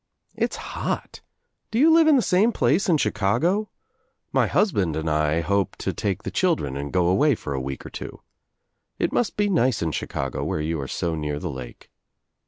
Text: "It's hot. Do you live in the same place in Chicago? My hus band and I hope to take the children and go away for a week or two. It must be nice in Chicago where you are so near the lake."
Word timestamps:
"It's 0.35 0.55
hot. 0.55 1.21
Do 1.69 1.77
you 1.77 1.93
live 1.93 2.07
in 2.07 2.15
the 2.15 2.23
same 2.23 2.51
place 2.51 2.89
in 2.89 2.97
Chicago? 2.97 3.69
My 4.33 4.47
hus 4.47 4.71
band 4.71 4.95
and 4.95 5.07
I 5.07 5.41
hope 5.41 5.75
to 5.75 5.93
take 5.93 6.23
the 6.23 6.31
children 6.31 6.75
and 6.75 6.91
go 6.91 7.05
away 7.05 7.35
for 7.35 7.53
a 7.53 7.61
week 7.61 7.85
or 7.85 7.91
two. 7.91 8.19
It 8.97 9.13
must 9.13 9.37
be 9.37 9.47
nice 9.47 9.83
in 9.83 9.91
Chicago 9.91 10.43
where 10.43 10.59
you 10.59 10.81
are 10.81 10.87
so 10.87 11.13
near 11.13 11.37
the 11.37 11.51
lake." 11.51 11.91